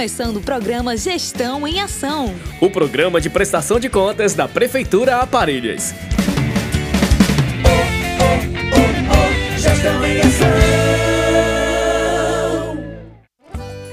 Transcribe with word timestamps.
começando 0.00 0.38
o 0.38 0.40
programa 0.40 0.96
Gestão 0.96 1.68
em 1.68 1.78
Ação. 1.78 2.34
O 2.58 2.70
programa 2.70 3.20
de 3.20 3.28
prestação 3.28 3.78
de 3.78 3.90
contas 3.90 4.32
da 4.32 4.48
Prefeitura 4.48 5.16
Aparelhas. 5.16 5.94
Gestão 9.58 10.06
em 10.06 10.20
Ação. 10.20 10.48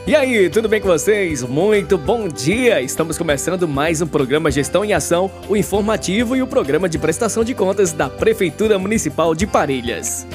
E 0.08 0.16
aí, 0.16 0.50
tudo 0.50 0.70
bem 0.70 0.80
com 0.80 0.88
vocês? 0.88 1.44
Muito 1.44 1.98
bom 1.98 2.30
dia! 2.30 2.80
Estamos 2.80 3.18
começando 3.18 3.68
mais 3.68 4.02
um 4.02 4.08
programa 4.08 4.50
Gestão 4.50 4.86
em 4.86 4.94
Ação, 4.94 5.30
o 5.50 5.58
informativo 5.58 6.38
e 6.38 6.42
o 6.42 6.48
programa 6.48 6.88
de 6.88 6.98
prestação 6.98 7.44
de 7.44 7.54
contas 7.54 7.92
da 7.92 8.10
Prefeitura 8.10 8.80
Municipal 8.80 9.36
de 9.36 9.46
Parelhas. 9.46 10.26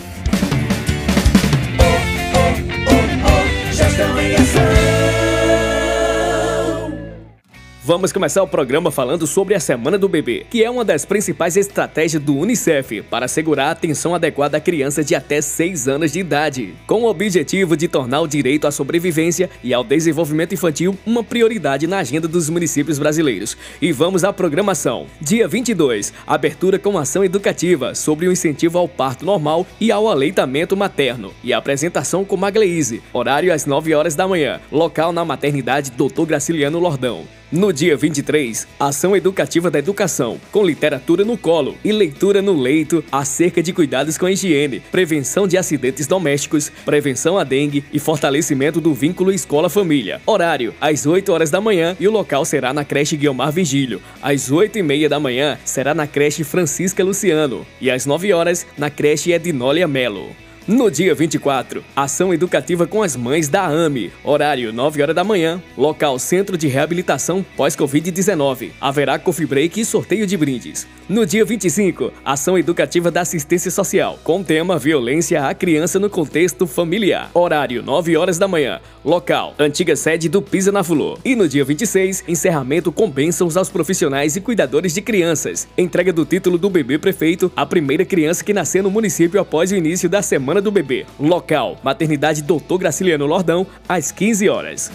Vamos 7.85 8.13
começar 8.13 8.41
o 8.45 8.47
programa 8.47 8.93
falando 8.93 9.27
sobre 9.27 9.57
a 9.57 9.61
Semana 9.61 9.99
do 9.99 10.09
Bebê, 10.09 10.47
que 10.49 10.63
é 10.63 10.71
uma 10.71 10.85
das 10.85 11.05
principais 11.05 11.57
estratégias 11.57 12.23
do 12.23 12.37
Unicef 12.37 13.03
para 13.03 13.25
assegurar 13.25 13.67
a 13.67 13.71
atenção 13.73 14.15
adequada 14.15 14.57
a 14.57 14.61
crianças 14.61 15.05
de 15.05 15.17
até 15.17 15.41
6 15.41 15.89
anos 15.89 16.13
de 16.13 16.21
idade, 16.21 16.77
com 16.87 17.03
o 17.03 17.09
objetivo 17.09 17.77
de 17.77 17.89
tornar 17.89 18.21
o 18.21 18.29
direito 18.29 18.69
à 18.69 18.71
sobrevivência 18.71 19.51
e 19.65 19.75
ao 19.75 19.83
desenvolvimento 19.83 20.55
infantil 20.55 20.97
uma 21.05 21.25
prioridade 21.25 21.89
na 21.89 21.99
agenda 21.99 22.29
dos 22.29 22.49
municípios 22.49 23.01
brasileiros. 23.01 23.57
E 23.81 23.91
vamos 23.91 24.23
à 24.23 24.33
programação. 24.33 25.07
Dia 25.21 25.49
22, 25.49 26.13
abertura 26.25 26.79
com 26.79 26.97
ação 26.97 27.25
educativa 27.25 27.97
sobre 27.97 28.29
o 28.29 28.33
incentivo 28.33 28.79
ao 28.79 28.87
parto 28.87 29.25
normal 29.25 29.67
e 29.81 29.91
ao 29.91 30.07
aleitamento 30.07 30.77
materno, 30.77 31.35
e 31.43 31.53
apresentação 31.53 32.25
com 32.25 32.37
Magleise, 32.37 33.03
horário 33.13 33.53
às 33.53 33.67
9 33.67 33.93
horas 33.93 34.15
da 34.15 34.29
manhã, 34.29 34.61
local 34.71 35.13
na 35.13 35.25
maternidade 35.25 35.91
Dr. 35.91 36.27
Graciliano 36.27 36.79
Lordão. 36.79 37.42
No 37.53 37.71
dia 37.71 37.95
23, 37.99 38.67
ação 38.81 39.15
educativa 39.15 39.71
da 39.71 39.79
educação, 39.79 40.41
com 40.51 40.65
literatura 40.65 41.23
no 41.23 41.37
colo 41.37 41.77
e 41.85 41.93
leitura 41.93 42.41
no 42.41 42.59
leito 42.59 43.05
acerca 43.13 43.63
de 43.63 43.75
cuidados 43.75 44.17
com 44.17 44.25
a 44.25 44.33
higiene, 44.33 44.81
prevenção 44.91 45.47
de 45.47 45.59
acidentes 45.59 46.07
domésticos, 46.07 46.73
prevenção 46.83 47.37
à 47.37 47.45
dengue 47.45 47.85
e 47.93 47.99
fortalecimento 47.99 48.81
do 48.81 48.95
vínculo 48.95 49.31
escola-família. 49.31 50.23
Horário, 50.25 50.73
às 50.81 51.05
8 51.05 51.31
horas 51.31 51.51
da 51.51 51.61
manhã 51.61 51.95
e 52.01 52.09
o 52.09 52.11
local 52.11 52.47
será 52.47 52.73
na 52.73 52.87
creche 52.87 53.19
Guilmar 53.19 53.53
Vigílio. 53.53 54.01
Às 54.23 54.51
8 54.51 54.79
e 54.79 54.83
meia 54.83 55.07
da 55.07 55.21
manhã 55.21 55.59
será 55.63 55.93
na 55.93 56.07
creche 56.07 56.45
Francisca 56.45 57.05
Luciano 57.05 57.67
e 57.79 57.91
às 57.91 58.07
9 58.07 58.33
horas 58.33 58.67
na 58.79 58.89
creche 58.89 59.31
Ednólia 59.31 59.87
Melo. 59.87 60.31
No 60.67 60.89
dia 60.89 61.13
24, 61.13 61.83
ação 61.97 62.33
educativa 62.33 62.87
com 62.87 63.03
as 63.03 63.17
mães 63.17 63.49
da 63.49 63.67
AME. 63.67 64.13
Horário 64.23 64.73
9 64.73 65.03
horas 65.03 65.17
da 65.17 65.25
manhã. 65.25 65.61
Local 65.77 66.21
Centro 66.21 66.57
de 66.57 66.69
Reabilitação 66.69 67.45
pós-Covid-19. 67.57 68.71
Haverá 68.81 69.19
coffee 69.19 69.45
break 69.45 69.81
e 69.81 69.85
sorteio 69.85 70.25
de 70.25 70.37
brindes. 70.37 70.87
No 71.09 71.27
dia 71.27 71.45
25, 71.45 72.13
ação 72.25 72.57
educativa 72.57 73.11
da 73.11 73.23
assistência 73.23 73.73
social, 73.73 74.21
com 74.23 74.41
tema 74.45 74.79
Violência 74.79 75.45
à 75.45 75.53
criança 75.53 75.99
no 75.99 76.09
contexto 76.09 76.65
familiar. 76.65 77.29
Horário 77.35 77.83
9 77.83 78.17
horas 78.17 78.39
da 78.39 78.47
manhã. 78.47 78.81
Local 79.05 79.57
Antiga 79.59 79.97
sede 79.97 80.29
do 80.29 80.41
Pisa 80.41 80.71
na 80.71 80.85
Fulô. 80.85 81.19
E 81.25 81.35
no 81.35 81.49
dia 81.49 81.65
26, 81.65 82.23
encerramento 82.29 82.93
com 82.93 83.11
bênçãos 83.11 83.57
aos 83.57 83.69
profissionais 83.69 84.37
e 84.37 84.41
cuidadores 84.41 84.95
de 84.95 85.03
crianças. 85.03 85.67
Entrega 85.77 86.13
do 86.13 86.25
título 86.25 86.57
do 86.57 86.71
bebê 86.71 86.99
prefeito 86.99 87.51
à 87.57 87.67
primeira 87.67 88.05
criança 88.05 88.45
que 88.45 88.55
nasceu 88.55 88.85
no 88.85 88.93
município 88.93 89.41
após 89.41 89.73
o 89.73 89.75
início 89.75 90.09
da 90.09 90.23
semana 90.23 90.52
Semana 90.53 90.61
do 90.61 90.71
Bebê. 90.71 91.07
Local: 91.19 91.79
Maternidade 91.83 92.43
Doutor 92.43 92.77
Graciliano 92.77 93.25
Lordão, 93.25 93.67
às 93.89 94.13
15 94.13 94.51
horas. 94.51 94.93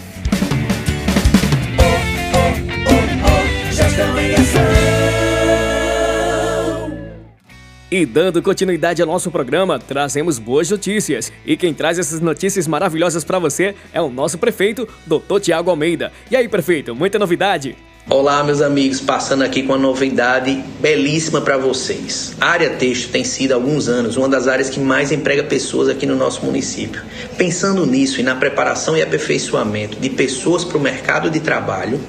E 7.90 8.06
dando 8.06 8.40
continuidade 8.40 9.02
ao 9.02 9.08
nosso 9.08 9.32
programa, 9.32 9.80
trazemos 9.80 10.38
boas 10.38 10.70
notícias. 10.70 11.32
E 11.44 11.56
quem 11.56 11.74
traz 11.74 11.98
essas 11.98 12.20
notícias 12.20 12.68
maravilhosas 12.68 13.24
para 13.24 13.40
você 13.40 13.74
é 13.92 14.00
o 14.00 14.10
nosso 14.10 14.38
prefeito, 14.38 14.86
Dr. 15.06 15.40
Tiago 15.40 15.70
Almeida. 15.70 16.12
E 16.30 16.36
aí, 16.36 16.48
prefeito, 16.48 16.94
muita 16.94 17.18
novidade? 17.18 17.74
Olá, 18.10 18.42
meus 18.42 18.62
amigos, 18.62 19.02
passando 19.02 19.42
aqui 19.42 19.62
com 19.62 19.74
uma 19.74 19.78
novidade 19.78 20.64
belíssima 20.80 21.42
para 21.42 21.58
vocês. 21.58 22.32
A 22.40 22.46
área 22.46 22.70
texto 22.70 23.10
tem 23.10 23.22
sido 23.22 23.52
há 23.52 23.56
alguns 23.56 23.86
anos 23.86 24.16
uma 24.16 24.30
das 24.30 24.48
áreas 24.48 24.70
que 24.70 24.80
mais 24.80 25.12
emprega 25.12 25.42
pessoas 25.42 25.90
aqui 25.90 26.06
no 26.06 26.16
nosso 26.16 26.42
município. 26.42 27.02
Pensando 27.36 27.84
nisso 27.84 28.18
e 28.18 28.22
na 28.22 28.34
preparação 28.34 28.96
e 28.96 29.02
aperfeiçoamento 29.02 30.00
de 30.00 30.08
pessoas 30.08 30.64
para 30.64 30.78
o 30.78 30.80
mercado 30.80 31.28
de 31.28 31.38
trabalho, 31.38 32.00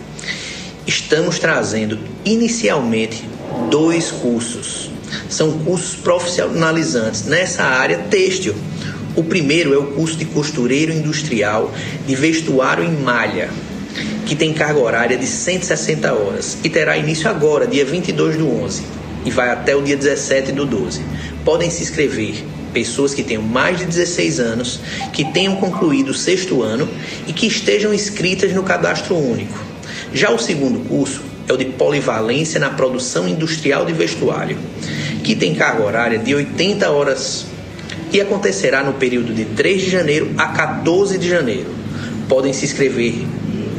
estamos 0.87 1.37
trazendo 1.37 1.99
inicialmente 2.23 3.25
dois 3.69 4.09
cursos. 4.09 4.89
São 5.27 5.51
cursos 5.65 5.95
profissionalizantes 5.97 7.25
nessa 7.25 7.63
área 7.63 7.97
têxtil. 8.09 8.55
O 9.17 9.23
primeiro 9.25 9.73
é 9.73 9.77
o 9.77 9.87
curso 9.87 10.15
de 10.15 10.23
costureiro 10.23 10.93
industrial 10.93 11.73
de 12.07 12.15
vestuário 12.15 12.85
em 12.85 12.91
malha 13.01 13.49
que 14.29 14.35
tem 14.35 14.53
carga 14.53 14.79
horária 14.79 15.17
de 15.17 15.25
160 15.25 16.13
horas 16.13 16.59
e 16.63 16.69
terá 16.69 16.95
início 16.95 17.27
agora, 17.27 17.65
dia 17.65 17.83
22 17.83 18.37
do 18.37 18.47
11, 18.47 18.83
e 19.25 19.31
vai 19.31 19.49
até 19.49 19.75
o 19.75 19.81
dia 19.81 19.97
17 19.97 20.51
do 20.51 20.67
12. 20.67 21.01
Podem 21.43 21.67
se 21.71 21.81
inscrever 21.81 22.45
pessoas 22.71 23.11
que 23.11 23.23
tenham 23.23 23.41
mais 23.41 23.79
de 23.79 23.85
16 23.85 24.39
anos, 24.39 24.81
que 25.11 25.25
tenham 25.25 25.55
concluído 25.55 26.09
o 26.09 26.13
sexto 26.13 26.61
ano 26.61 26.87
e 27.25 27.33
que 27.33 27.47
estejam 27.47 27.91
inscritas 27.91 28.53
no 28.53 28.61
cadastro 28.61 29.15
único. 29.15 29.57
Já 30.13 30.29
o 30.29 30.37
segundo 30.37 30.87
curso 30.87 31.23
é 31.47 31.53
o 31.53 31.57
de 31.57 31.65
polivalência 31.65 32.59
na 32.59 32.69
produção 32.69 33.27
industrial 33.27 33.83
de 33.83 33.93
vestuário, 33.93 34.59
que 35.23 35.35
tem 35.35 35.55
carga 35.55 35.83
horária 35.83 36.19
de 36.19 36.35
80 36.35 36.87
horas 36.91 37.47
e 38.13 38.21
acontecerá 38.21 38.83
no 38.83 38.93
período 38.93 39.33
de 39.33 39.45
3 39.45 39.81
de 39.81 39.89
janeiro 39.89 40.31
a 40.37 40.49
14 40.49 41.17
de 41.17 41.27
janeiro. 41.27 41.73
Podem 42.27 42.53
se 42.53 42.65
inscrever 42.65 43.25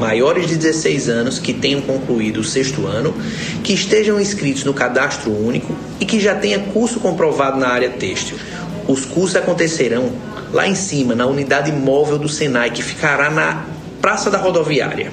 maiores 0.00 0.48
de 0.48 0.56
16 0.56 1.08
anos 1.10 1.38
que 1.38 1.52
tenham 1.52 1.82
concluído 1.82 2.40
o 2.40 2.44
sexto 2.44 2.86
ano, 2.86 3.14
que 3.62 3.74
estejam 3.74 4.18
inscritos 4.18 4.64
no 4.64 4.72
cadastro 4.72 5.30
único 5.30 5.76
e 6.00 6.06
que 6.06 6.18
já 6.18 6.34
tenha 6.34 6.58
curso 6.58 6.98
comprovado 6.98 7.60
na 7.60 7.68
área 7.68 7.90
têxtil. 7.90 8.38
Os 8.88 9.04
cursos 9.04 9.36
acontecerão 9.36 10.10
lá 10.52 10.66
em 10.66 10.74
cima, 10.74 11.14
na 11.14 11.26
unidade 11.26 11.70
móvel 11.70 12.18
do 12.18 12.28
Senai, 12.28 12.70
que 12.70 12.82
ficará 12.82 13.30
na 13.30 13.66
Praça 14.00 14.30
da 14.30 14.38
Rodoviária. 14.38 15.12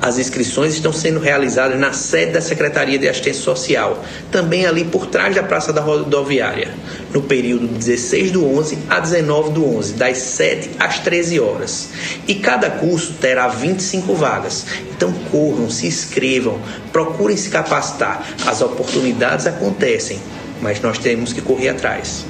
As 0.00 0.16
inscrições 0.16 0.74
estão 0.74 0.92
sendo 0.92 1.18
realizadas 1.18 1.78
na 1.78 1.92
sede 1.92 2.32
da 2.32 2.40
Secretaria 2.40 2.98
de 2.98 3.08
Assistência 3.08 3.42
Social, 3.42 4.04
também 4.30 4.64
ali 4.64 4.84
por 4.84 5.06
trás 5.06 5.34
da 5.34 5.42
Praça 5.42 5.72
da 5.72 5.80
Rodoviária, 5.80 6.70
no 7.12 7.22
período 7.22 7.66
de 7.66 7.74
16 7.74 8.30
do 8.30 8.46
11 8.46 8.78
a 8.88 9.00
19 9.00 9.50
do 9.50 9.76
11, 9.76 9.94
das 9.94 10.18
7 10.18 10.70
às 10.78 11.00
13 11.00 11.40
horas. 11.40 11.88
E 12.28 12.36
cada 12.36 12.70
curso 12.70 13.14
terá 13.20 13.48
25 13.48 14.14
vagas. 14.14 14.66
Então 14.96 15.12
corram, 15.32 15.68
se 15.68 15.88
inscrevam, 15.88 16.60
procurem 16.92 17.36
se 17.36 17.48
capacitar. 17.48 18.24
As 18.46 18.60
oportunidades 18.60 19.46
acontecem, 19.46 20.20
mas 20.62 20.80
nós 20.80 20.98
temos 20.98 21.32
que 21.32 21.42
correr 21.42 21.70
atrás. 21.70 22.24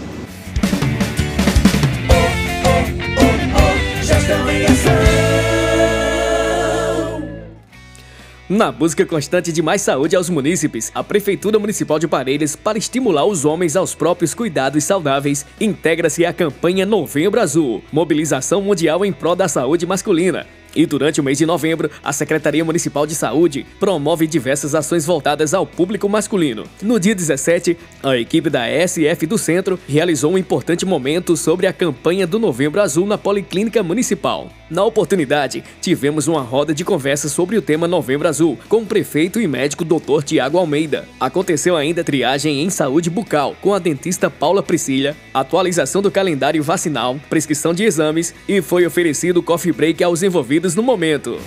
Na 8.49 8.73
busca 8.73 9.05
constante 9.05 9.53
de 9.53 9.61
mais 9.61 9.83
saúde 9.83 10.17
aos 10.17 10.31
munícipes, 10.31 10.91
a 10.95 11.05
Prefeitura 11.05 11.59
Municipal 11.59 11.99
de 11.99 12.09
Parelhas, 12.09 12.57
para 12.57 12.79
estimular 12.79 13.27
os 13.27 13.45
homens 13.45 13.77
aos 13.77 13.95
próprios 13.95 14.33
cuidados 14.33 14.85
saudáveis, 14.85 15.45
integra-se 15.61 16.25
à 16.25 16.33
campanha 16.33 16.87
Novembro 16.87 17.41
Azul, 17.43 17.85
mobilização 17.93 18.63
mundial 18.63 19.05
em 19.05 19.13
prol 19.13 19.37
da 19.37 19.49
saúde 19.49 19.85
masculina. 19.85 20.47
E 20.75 20.87
durante 20.87 21.21
o 21.21 21.25
mês 21.25 21.37
de 21.37 21.45
novembro, 21.45 21.91
a 22.03 22.11
Secretaria 22.11 22.65
Municipal 22.65 23.07
de 23.07 23.15
Saúde 23.15 23.67
promove 23.79 24.27
diversas 24.27 24.75
ações 24.75 25.05
voltadas 25.05 25.53
ao 25.53 25.67
público 25.67 26.09
masculino. 26.09 26.65
No 26.81 26.99
dia 26.99 27.15
17, 27.15 27.77
a 28.03 28.17
equipe 28.17 28.49
da 28.49 28.67
SF 28.67 29.27
do 29.27 29.37
Centro 29.37 29.79
realizou 29.87 30.33
um 30.33 30.39
importante 30.39 30.87
momento 30.87 31.37
sobre 31.37 31.67
a 31.67 31.73
campanha 31.73 32.27
do 32.27 32.39
Novembro 32.39 32.81
Azul 32.81 33.07
na 33.07 33.19
Policlínica 33.19 33.83
Municipal. 33.83 34.49
Na 34.71 34.85
oportunidade, 34.85 35.65
tivemos 35.81 36.29
uma 36.29 36.43
roda 36.43 36.75
de 36.75 36.85
conversa 36.85 37.29
sobre 37.29 37.57
o 37.57 37.63
tema 37.63 37.89
Novembro 37.89 38.29
Azul 38.29 38.59
com 38.69 38.83
o 38.83 38.87
prefeito 38.87 39.41
e 39.41 39.47
médico 39.49 39.83
Dr. 39.83 40.23
Tiago 40.23 40.59
Almeida. 40.59 41.09
Aconteceu 41.19 41.75
ainda 41.75 42.05
triagem 42.05 42.63
em 42.63 42.69
saúde 42.69 43.09
bucal 43.09 43.57
com 43.63 43.73
a 43.73 43.79
dentista 43.79 44.29
Paula 44.29 44.63
Priscila, 44.63 45.17
atualização 45.33 46.03
do 46.03 46.11
calendário 46.11 46.63
vacinal, 46.63 47.19
prescrição 47.31 47.73
de 47.73 47.85
exames 47.85 48.35
e 48.47 48.61
foi 48.61 48.85
oferecido 48.85 49.43
coffee 49.43 49.73
break 49.73 50.05
aos 50.05 50.23
envolvidos 50.23 50.75
no 50.75 50.83
momento. 50.83 51.39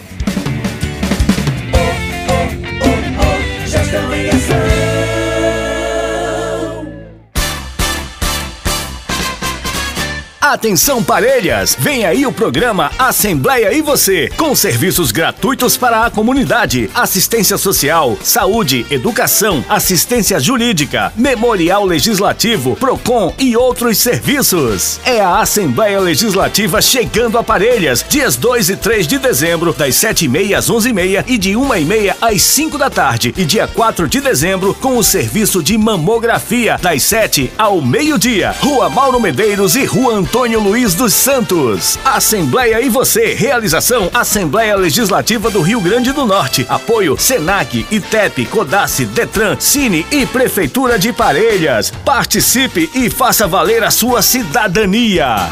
Atenção 10.52 11.02
parelhas, 11.02 11.78
vem 11.80 12.04
aí 12.04 12.26
o 12.26 12.32
programa 12.34 12.92
Assembleia 13.00 13.72
e 13.72 13.82
Você, 13.82 14.30
com 14.36 14.54
serviços 14.54 15.10
gratuitos 15.10 15.78
para 15.78 16.06
a 16.06 16.12
comunidade, 16.12 16.90
assistência 16.94 17.58
social, 17.58 18.18
saúde, 18.22 18.86
educação, 18.92 19.64
assistência 19.70 20.42
jurídica, 20.42 21.14
memorial 21.16 21.86
legislativo, 21.86 22.76
Procon 22.76 23.34
e 23.40 23.56
outros 23.56 24.00
serviços. 24.00 25.00
É 25.06 25.22
a 25.22 25.40
Assembleia 25.40 26.02
Legislativa 26.02 26.82
chegando 26.82 27.38
a 27.38 27.44
Parelhas, 27.46 28.04
dias 28.10 28.36
2 28.36 28.72
e 28.72 28.76
3 28.76 29.08
de 29.08 29.20
dezembro, 29.20 29.72
das 29.72 29.96
7h30 29.96 30.54
às 30.54 30.70
11h30 30.70 31.24
e 31.28 31.38
de 31.38 31.52
1h30 31.52 32.16
às 32.22 32.42
5 32.42 32.78
da 32.78 32.90
tarde, 32.90 33.34
e 33.38 33.46
dia 33.46 33.70
4 33.70 34.06
de 34.06 34.20
dezembro 34.20 34.74
com 34.74 34.98
o 34.98 35.04
serviço 35.04 35.64
de 35.64 35.78
mamografia, 35.78 36.78
das 36.82 37.04
7 37.04 37.54
ao 37.58 37.82
meio-dia, 37.82 38.54
Rua 38.60 38.90
Mauro 38.90 39.18
Medeiros 39.18 39.78
e 39.78 39.86
Rua 39.86 40.16
Antônio 40.16 40.41
Antônio 40.42 40.60
Luiz 40.60 40.96
dos 40.96 41.14
Santos. 41.14 42.00
Assembleia 42.04 42.82
e 42.82 42.90
você. 42.90 43.36
Realização 43.36 44.10
Assembleia 44.12 44.76
Legislativa 44.76 45.52
do 45.52 45.62
Rio 45.62 45.80
Grande 45.80 46.12
do 46.12 46.26
Norte. 46.26 46.66
Apoio 46.68 47.16
Senac, 47.16 47.86
ITEP, 47.92 48.48
Codace, 48.48 49.06
Detran, 49.06 49.56
Cine 49.60 50.04
e 50.10 50.26
Prefeitura 50.26 50.98
de 50.98 51.14
Parelhas. 51.14 51.92
Participe 52.04 52.90
e 52.96 53.08
faça 53.08 53.46
valer 53.46 53.84
a 53.84 53.92
sua 53.92 54.24
cidadania. 54.24 55.48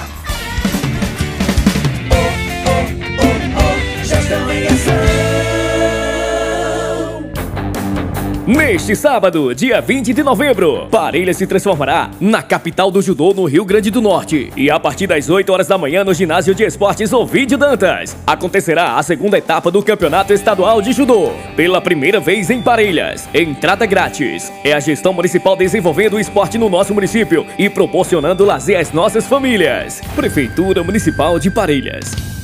Neste 8.50 8.96
sábado, 8.96 9.54
dia 9.54 9.80
20 9.80 10.12
de 10.12 10.24
novembro, 10.24 10.88
Parelhas 10.90 11.38
se 11.38 11.46
transformará 11.46 12.10
na 12.20 12.42
capital 12.42 12.90
do 12.90 13.00
judô 13.00 13.32
no 13.32 13.46
Rio 13.46 13.64
Grande 13.64 13.92
do 13.92 14.02
Norte. 14.02 14.52
E 14.58 14.72
a 14.72 14.80
partir 14.80 15.06
das 15.06 15.30
8 15.30 15.54
horas 15.54 15.68
da 15.68 15.78
manhã 15.78 16.04
no 16.04 16.16
ginásio 16.16 16.56
de 16.56 16.64
esportes 16.64 17.14
Ovidio 17.14 17.60
Dantas, 17.60 18.18
acontecerá 18.26 18.98
a 18.98 19.04
segunda 19.04 19.38
etapa 19.38 19.70
do 19.70 19.84
Campeonato 19.84 20.34
Estadual 20.34 20.82
de 20.82 20.94
Judô. 20.94 21.30
Pela 21.56 21.80
primeira 21.80 22.20
vez 22.20 22.50
em 22.50 22.60
Parelhas, 22.60 23.30
entrada 23.36 23.86
grátis. 23.86 24.52
É 24.64 24.74
a 24.74 24.80
gestão 24.80 25.14
municipal 25.14 25.56
desenvolvendo 25.56 26.16
o 26.16 26.20
esporte 26.20 26.58
no 26.58 26.72
nosso 26.72 26.92
município 26.92 27.46
e 27.56 27.70
proporcionando 27.70 28.46
lazer 28.46 28.80
às 28.80 28.92
nossas 28.92 29.28
famílias. 29.28 30.02
Prefeitura 30.16 30.84
Municipal 30.84 31.38
de 31.38 31.52
Parelhas. 31.52 32.39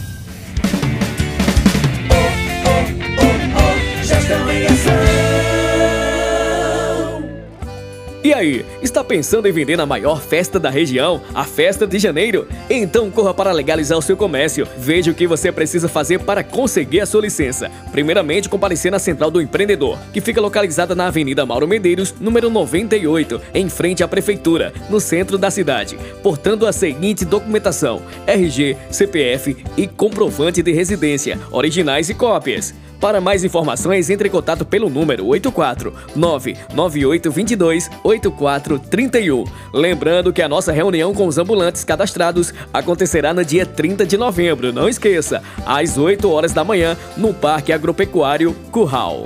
E 8.25 8.33
aí, 8.33 8.66
está 8.81 9.04
pensando 9.04 9.48
em 9.48 9.51
vender 9.51 9.77
na 9.77 9.86
maior 9.86 10.19
festa 10.19 10.60
da 10.60 10.72
região, 10.72 11.22
a 11.31 11.44
Festa 11.44 11.86
de 11.86 12.00
Janeiro? 12.00 12.48
Então 12.68 13.12
corra 13.12 13.36
para 13.36 13.51
legalizar 13.51 13.95
o 13.95 14.01
seu 14.01 14.18
comércio. 14.18 14.68
Veja 14.80 15.12
o 15.12 15.13
que 15.13 15.27
você 15.27 15.51
precisa 15.51 15.88
fazer 15.88 16.18
para 16.18 16.44
conseguir 16.44 17.01
a 17.01 17.06
sua 17.06 17.22
licença. 17.22 17.69
Primeiramente, 17.92 18.50
comparecer 18.50 18.92
na 18.92 18.98
Central 18.98 19.30
do 19.30 19.39
Empreendedor, 19.39 20.00
que 20.12 20.22
fica 20.22 20.42
localizada 20.42 20.95
na 20.95 21.06
Avenida 21.06 21.45
Mauro 21.45 21.68
Medeiros, 21.68 22.16
número 22.19 22.50
98, 22.50 23.39
em 23.54 23.69
frente 23.69 24.04
à 24.04 24.07
Prefeitura, 24.07 24.74
no 24.89 25.00
centro 25.00 25.38
da 25.38 25.51
cidade, 25.51 25.95
portando 26.24 26.66
a 26.66 26.74
seguinte 26.74 27.25
documentação: 27.25 28.01
RG, 28.25 28.75
CPF 28.89 29.56
e 29.78 29.86
comprovante 29.86 30.63
de 30.63 30.71
residência, 30.71 31.39
originais 31.51 32.10
e 32.10 32.16
cópias. 32.16 32.74
Para 33.00 33.21
mais 33.21 33.44
informações, 33.44 34.09
entre 34.09 34.27
em 34.27 34.31
contato 34.31 34.65
pelo 34.65 34.89
número 34.89 35.25
84 35.27 35.94
99822 36.15 37.89
8431. 38.03 39.44
Lembrando 39.74 40.33
que 40.33 40.42
a 40.42 40.50
nossa 40.50 40.71
reunião 40.71 41.13
com 41.13 41.27
os 41.27 41.38
ambulantes 41.38 41.83
cadastrados 41.83 42.53
acontecerá 42.74 43.33
no 43.33 43.45
dia 43.45 43.65
30 43.65 44.06
de 44.06 44.18
novembro. 44.18 44.74
Não 44.74 44.89
esqueça, 44.89 45.42
às 45.65 45.97
8 45.97 46.30
horas 46.30 46.53
da 46.53 46.63
manhã, 46.63 46.97
no 47.15 47.33
Parque 47.33 47.71
Agropecuário 47.71 48.53
Curral. 48.71 49.24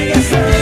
Parelhas, 0.00 0.59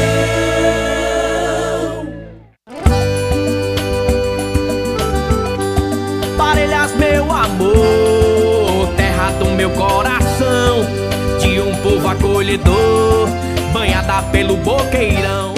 pelo 14.32 14.56
boqueirão. 14.56 15.57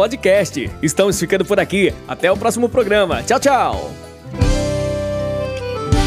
podcast. 0.01 0.67
Estamos 0.81 1.19
ficando 1.19 1.45
por 1.45 1.59
aqui. 1.59 1.93
Até 2.07 2.31
o 2.31 2.35
próximo 2.35 2.67
programa. 2.67 3.21
Tchau, 3.21 3.39
tchau. 3.39 3.91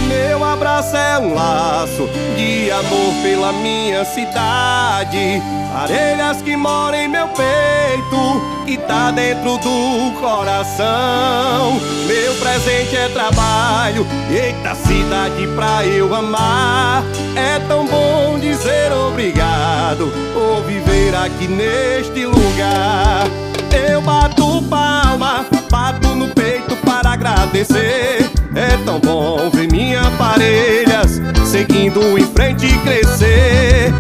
Meu 0.09 0.43
abraço 0.43 0.97
é 0.97 1.19
um 1.21 1.33
laço 1.33 2.09
de 2.37 2.73
amor 2.73 3.15
pela 3.23 3.53
minha 3.53 4.05
cidade. 4.05 5.41
Parelhas 5.73 6.43
que 6.43 6.57
moram 6.57 6.99
em 6.99 7.07
meu 7.07 7.29
peito 7.29 8.67
e 8.67 8.77
tá 8.79 9.13
dentro 9.13 9.59
do 9.59 10.21
coração. 10.21 11.79
Meu 12.09 12.35
presente 12.35 12.97
é 12.97 13.09
trabalho, 13.11 14.05
eita 14.29 14.75
cidade 14.75 15.47
pra 15.55 15.87
eu 15.87 16.13
amar. 16.13 17.05
É 17.37 17.61
tão 17.69 17.87
bom 17.87 18.41
dizer 18.41 18.93
obrigado 18.93 20.13
por 20.33 20.65
viver 20.65 21.15
aqui 21.15 21.47
neste 21.47 22.27
lugar. 22.27 23.29
Eu 23.89 24.01
bato 24.01 24.63
palma, 24.63 25.45
bato 25.71 26.09
no 26.15 26.29
peito 26.29 26.77
para 26.85 27.13
agradecer. 27.13 28.31
É 28.55 28.77
tão 28.85 29.01
bom 29.01 29.51
ver 29.51 29.71
minha 29.71 30.11
parelhas 30.13 31.21
seguindo 31.45 32.19
em 32.19 32.25
frente 32.25 32.67
e 32.67 32.79
crescer. 32.79 33.93